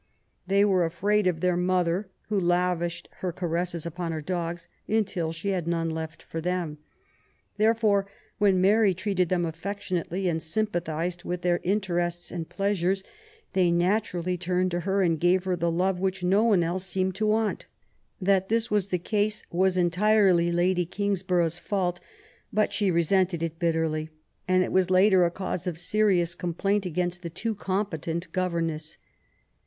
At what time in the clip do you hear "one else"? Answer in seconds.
16.45-16.83